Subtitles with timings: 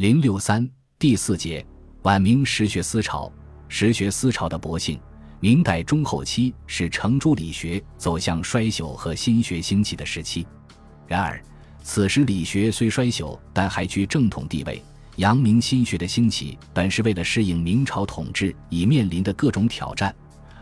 [0.00, 0.66] 零六三
[0.98, 1.62] 第四节，
[2.04, 3.30] 晚明实学思潮。
[3.68, 4.98] 实学思潮的勃兴，
[5.40, 10.46] 明代中后期是程朱理学走向衰朽和新学兴起的时期。
[11.06, 11.38] 然而，
[11.82, 14.82] 此时理学虽衰朽，但还居正统地位。
[15.16, 20.16] 阳明心学的兴起，本是为了适应明朝统治已面临的各种挑战，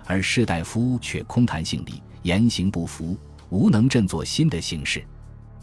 [0.05, 3.17] 而士大夫却空谈性理，言行不符，
[3.51, 5.01] 无能振作新的形势。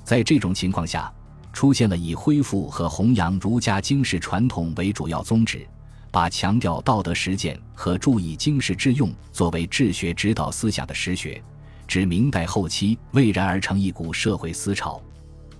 [0.05, 1.13] 在这种情况下，
[1.55, 5.65] 出现了以恢复和弘扬儒家经世传统为主要宗旨，
[6.11, 11.41] 把强调道德实践和注意经世致用作为治学指导思想的实学，
[11.87, 15.01] 至明代后期蔚然而成一股社会思潮。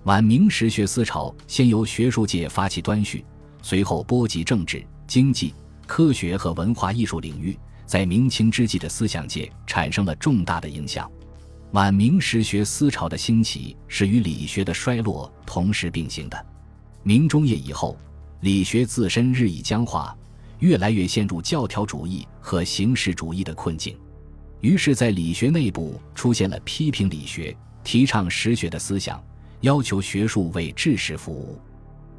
[0.04, 3.24] 晚明实学思潮先由学术界发起端绪，
[3.62, 5.54] 随后波及政治、经济、
[5.88, 11.10] 科学和文化艺术领域，在明清之际的思想界产生了重大的影响。
[11.76, 16.46] 晚明实学思潮的兴起是与理学的衰落同时并行的。
[17.04, 17.98] 明中叶以后，
[18.40, 20.18] 理学自身日益僵化，
[20.60, 24.00] 越来越陷入教条主义和形式主义的困境。
[24.62, 29.22] 于是，在理学内部出现了批评理学、提倡实学的思想，
[29.60, 31.60] 要求学术为治世服务。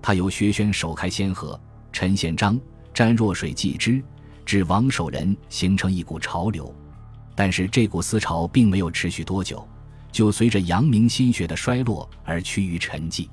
[0.02, 1.58] 他由薛轩首开先河，
[1.90, 2.60] 陈宪章、
[2.92, 4.04] 詹若水继之，
[4.44, 6.70] 至王守仁，形成一股潮流。
[7.36, 9.64] 但是这股思潮并没有持续多久，
[10.10, 13.28] 就随着阳明心学的衰落而趋于沉寂。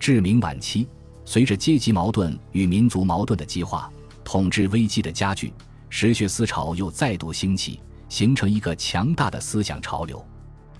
[0.00, 0.88] 至明晚期，
[1.26, 3.92] 随着阶级矛盾与民族矛盾的激化，
[4.24, 5.52] 统治危机的加剧，
[5.90, 10.24] 实学思潮又再度兴起，形成一个强大的思想潮流。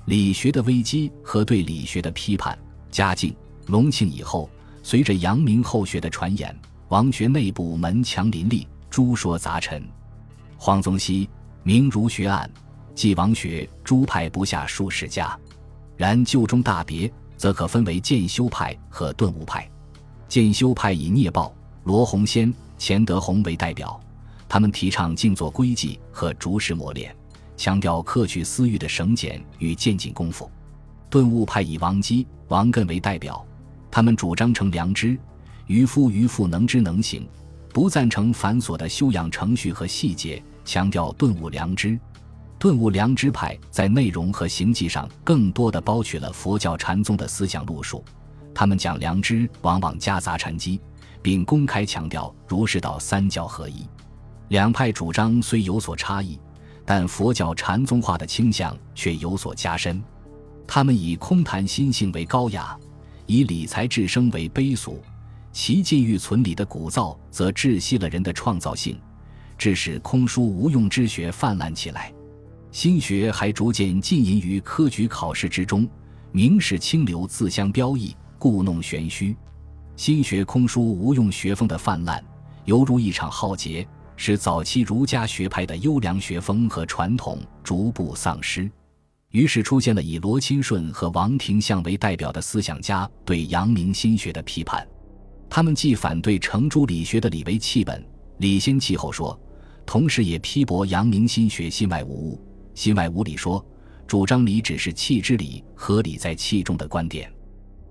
[0.07, 2.59] 理学的危机和对理学的批判，
[2.91, 3.35] 嘉靖、
[3.67, 4.49] 隆庆以后，
[4.83, 9.87] 随着阳明后学的传言，王学内部门墙林立，诸说杂陈。
[10.57, 11.29] 黄宗羲。
[11.67, 12.49] 明儒学案，
[12.95, 15.35] 继王学诸派不下数十家，
[15.97, 19.67] 然旧中大别，则可分为渐修派和顿悟派。
[20.29, 21.55] 渐修派以聂豹、
[21.85, 23.99] 罗洪先、钱德洪为代表，
[24.47, 27.17] 他们提倡静坐归寂和逐时磨练，
[27.57, 30.51] 强调克去私欲的省俭与渐进功夫。
[31.09, 33.43] 顿悟派以王基、王艮为代表，
[33.91, 35.19] 他们主张成良知，
[35.67, 37.27] 渔夫渔妇能知能行，
[37.73, 40.43] 不赞成繁琐的修养程序和细节。
[40.65, 41.99] 强调顿悟良知，
[42.59, 48.05] 顿悟良知派在内容和行迹上更多的包取了佛教禅宗的思想路数。
[48.55, 50.81] 他们讲良知，往往夹杂禅机，
[51.21, 53.87] 并公开强调儒释道三教合一。
[54.49, 56.39] 两派主张虽有所差异，
[56.85, 60.03] 但佛教禅宗化的倾向却有所加深。
[60.67, 62.79] 他们以空谈心性为高雅，
[63.27, 65.03] 以理财治生为卑俗，
[65.53, 68.99] 其禁欲存理的鼓噪，则窒息了人的创造性。
[69.65, 72.13] 致使空疏无用之学泛滥起来，
[72.71, 75.89] 心学还逐渐浸淫于科举考试之中，
[76.33, 79.35] 名士清流自相标异，故弄玄虚。
[79.97, 82.23] 心学空疏无用学风的泛滥，
[82.67, 83.89] 犹如一场浩劫，
[84.19, 88.71] 使早期儒家学派的优良学风和传统逐步丧失。
[89.31, 94.87] 于是出现了以罗钦顺和王廷相为代表的思想家对阳明心学的批判，
[95.49, 98.07] 他们既反对程朱理学的理为气本。
[98.39, 99.41] 理先气后说，
[99.87, 102.41] 同时也批驳阳明心学心外无物、
[102.75, 103.65] 心外无理说，
[104.07, 107.31] 主张理只是气之理合理在气中的观点。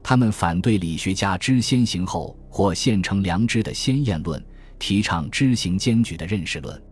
[0.02, 4.44] 他们反对理学家知先行后或现成良知的先验论，
[4.78, 6.84] 提倡知行兼举的认识论。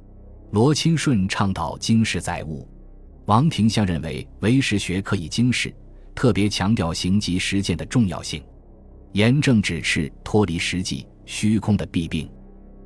[0.51, 2.67] 罗钦顺倡导经世载物，
[3.25, 5.73] 王廷相认为唯识学可以经世，
[6.15, 8.41] 特别强调行及实践的重要性，
[9.11, 12.29] 严正指斥脱离实际、虚空的弊病。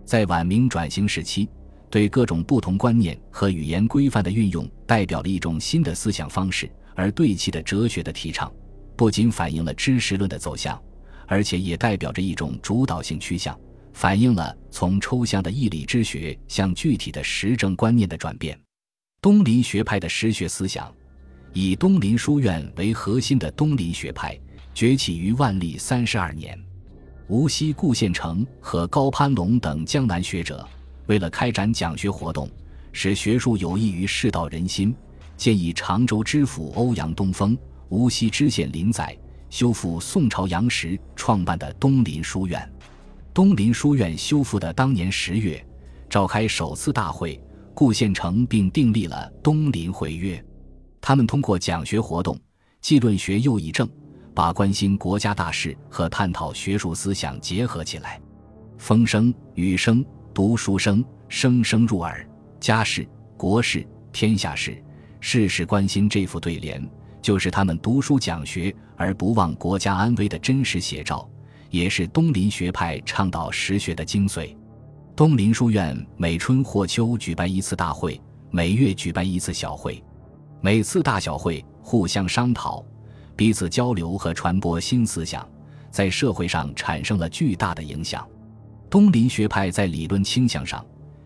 [0.05, 1.49] 在晚明转型时期，
[1.95, 8.51] 对各种不同观念和语言规范的运用，代表了一种新的思想方式；而对其的哲学的提倡，
[8.97, 10.77] 不仅反映了知识论的走向，
[11.25, 13.57] 而且也代表着一种主导性趋向，
[13.93, 18.59] 反映了从抽象的义理之学向具体的实证观念的转变。
[19.21, 20.93] 东林学派的实学思想，
[21.53, 24.37] 以东林书院为核心的东林学派，
[24.73, 26.59] 崛起于万历三十二年。
[27.29, 30.67] 无锡顾宪成和高攀龙等江南学者，
[31.07, 32.49] 为了开展讲学活动，
[32.91, 34.95] 使学术有益于世道人心，
[35.37, 37.57] 建议常州知府欧阳东风、
[37.89, 39.17] 无锡知县林载
[39.49, 42.71] 修复宋朝杨时创办的东林书院。
[43.33, 45.63] 东林书院修复的当年十月，
[46.09, 47.39] 召开首次大会，
[47.73, 50.43] 顾宪成并订立了东林会约。
[51.01, 52.39] 他们通过讲学活动，
[52.81, 53.89] 既论学又议政。
[54.33, 58.19] 把关心国家大事和探讨学术思想结合起来，
[58.77, 60.03] 风声、雨声、
[60.35, 62.27] 读书声，声声入耳。
[62.59, 64.83] 家事、国事、天下事，
[65.21, 66.09] 事事关心。
[66.09, 66.85] 这副对联，
[67.21, 71.25] 就是他们读书讲学而不忘国家安危的真实写照，
[71.69, 74.53] 也是东林学派倡导实学的精髓。
[75.15, 78.21] 东林书院每春或秋举办一次大会，
[78.51, 80.03] 每月举办一次小会。
[80.59, 82.83] 每次大小会互相商讨，
[83.37, 85.47] 彼此交流和传播新思想，
[85.89, 88.27] 在社会上产生了巨大的影响。
[88.95, 90.81] 东林学派在理论倾向上，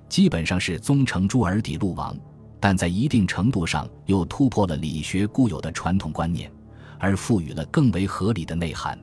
[0.10, 2.18] 基本上是宗成朱尔底路王，
[2.60, 6.52] 但在一定程度上又突破了理学固有的传统观念，
[6.98, 8.98] 而赋予了更为合理的内涵。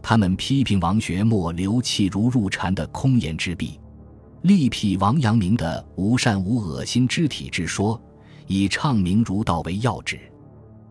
[0.00, 3.80] 他们批评王学莫流气如入禅的空言之弊，
[4.42, 8.00] 力辟王阳明的无善无恶心之体之说，
[8.46, 10.20] 以畅明儒道为要旨，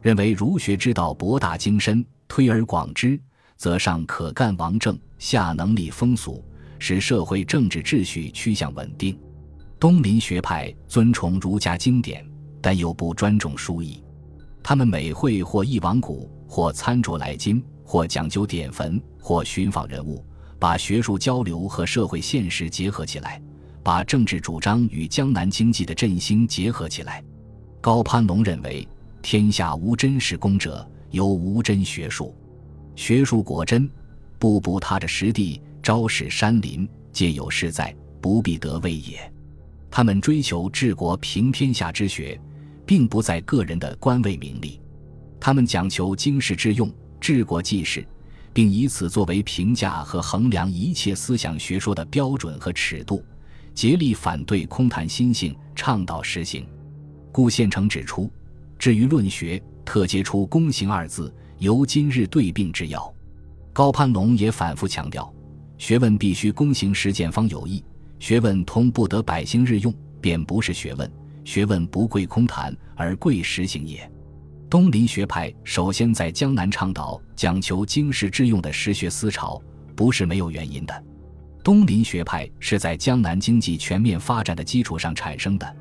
[0.02, 3.18] 认为儒学之道博大精深，推而广之，
[3.56, 6.44] 则上可干王政，下能立风俗。
[6.80, 9.18] 使社会政治秩序趋向稳定。
[9.80, 12.26] 东林学派尊崇儒家经典，
[12.62, 14.04] 但又不专重书艺。
[14.64, 20.26] 他们每会或忆往古，或参酌来今，或讲究典坟，或寻访人物，
[20.58, 23.40] 把学术交流和社会现实结合起来，
[23.84, 27.24] 把政治主张与江南经济的振兴结合起来。
[27.80, 28.88] 高攀龙认为，
[29.22, 32.34] 天下无真实功者，有无真学术。
[32.96, 33.88] 学术果真，
[34.40, 35.62] 步步踏着实地。
[35.86, 39.32] 昭示山林皆有事在，不必得位也。
[39.92, 42.42] 他们追求治国平天下之学，
[42.88, 44.82] 并不在个人的官位名利。
[45.40, 46.92] 他们讲求经世致用，
[47.22, 48.04] 治国济世，
[48.52, 53.24] 并以此作为评价和衡量一切思想学说的标准和尺度，
[53.76, 56.66] 竭力反对空谈心性，倡导实行。
[57.32, 58.28] 故县城指出，
[58.80, 63.14] 至于论学，特揭出“公行”二字，由今日对病之要。
[63.72, 65.32] 高攀龙也反复强调。
[65.78, 67.84] 学问必须躬行实践方有益，
[68.20, 71.12] 学问通不得百姓日用，便不是学问。
[71.44, 74.10] 学问不贵空谈，而贵实行也。
[74.68, 79.62] 东林学派首先在江南倡导讲求经世致用的实学思潮，
[79.96, 81.04] 不是没有原因的。
[81.64, 85.76] 东林学派是在江南经济全面发展的基础上产生的，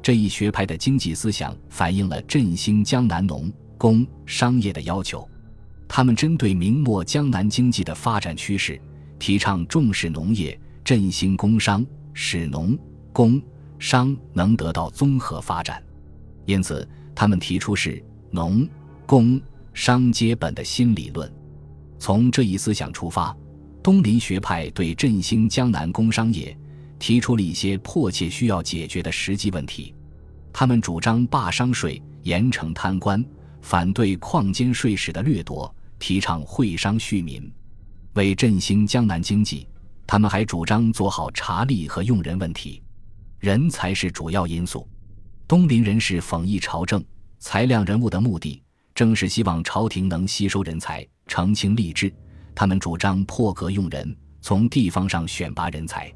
[0.00, 5.28] 这一学派的经济思想反映了振兴江南农工商业的要求。
[5.86, 8.80] 他们针对明末江南经济的发展趋势。
[9.20, 12.76] 提倡重视农业，振兴工商，使农
[13.12, 13.40] 工
[13.78, 15.80] 商能得到综合发展。
[16.46, 18.66] 因此，他们提出是农
[19.06, 19.40] 工
[19.74, 21.30] 商皆本的新理论。
[21.98, 23.36] 从这一思想出发，
[23.82, 26.56] 东林学派对振兴江南工商业
[26.98, 29.94] 提出了一些迫切需要解决的实际问题。
[30.50, 33.22] 他们主张罢商税，严惩贪官，
[33.60, 37.52] 反对矿监税使的掠夺，提倡会商恤民。
[38.14, 39.68] 为振兴江南经济，
[40.06, 42.82] 他们还主张做好查吏和用人问题，
[43.38, 44.88] 人才是主要因素。
[45.46, 47.04] 东林人士讽议朝政
[47.38, 48.62] 裁量人物的目的，
[48.94, 52.12] 正是希望朝廷能吸收人才，澄清吏治。
[52.54, 56.12] 他们主张破格用人，从地方上选拔人才。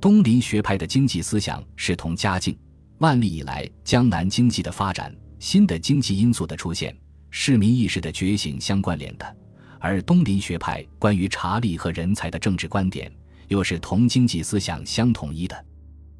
[0.00, 2.56] 东林学派的经济思想是同嘉靖、
[2.98, 6.96] 万历以来江南经济的发展、新的经济因素的出现、
[7.30, 9.36] 市民意识的觉醒相关联的。
[9.78, 13.10] 而东林学派关于查理和人才的政治观点，
[13.48, 15.64] 又是同经济思想相统一的。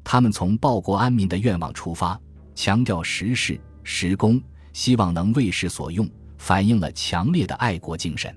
[0.03, 2.19] 他们从报国安民的愿望出发，
[2.55, 4.41] 强调实事实功，
[4.73, 8.35] 希望能为世所用，反映了强烈的爱国精神。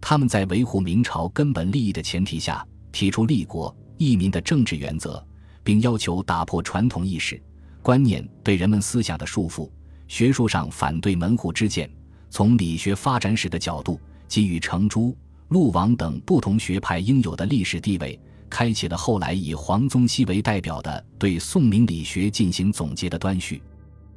[0.00, 5.24] 他们在维护明朝根本利益的前提下，提出立国益民的政治原则，
[5.62, 7.40] 并要求打破传统意识
[7.82, 9.70] 观念对人们思想的束缚。
[10.08, 11.90] 学术上反对门户之见，
[12.30, 14.00] 从理学发展史的角度。
[14.32, 15.14] 给予程朱、
[15.48, 23.62] 陆王等不同学派应有的历史地位，开启了后来以黄宗羲为代表的对宋明理学进行总结的端绪。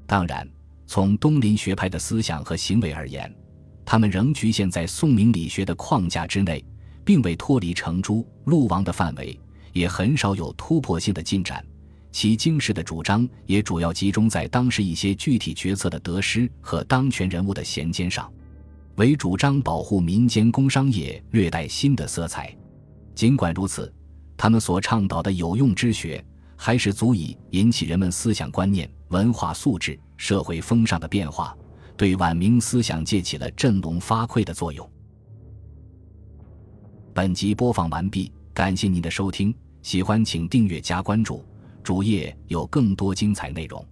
[0.07, 0.47] 当然，
[0.87, 3.29] 从东林学派的思想和行为而言，
[3.83, 6.63] 他们仍局限在宋明理学的框架之内，
[7.03, 9.37] 并未脱离程朱、陆王的范围，
[9.73, 11.61] 也很少有突破性的进展。
[12.13, 18.31] 其经世的主张也主要集中在当时一些具体决策的得失和当权人物的衔接上。
[18.95, 22.55] 为主张保护民间工商业略带新的色彩，
[23.13, 23.93] 尽管如此，
[24.37, 26.23] 他们所倡导的有用之学，
[26.55, 31.55] 还是足以引起人们思想观念、文化素质、社会风尚的变化，
[31.97, 34.89] 对晚明思想界起了振聋发聩的作用。
[37.13, 41.43] 本集播放完毕，感谢您的收听，喜欢请订阅加关注，
[41.83, 43.85] 主页有更多精彩内容。